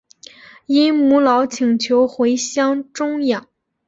[0.65, 3.47] 因母老请求回乡终养。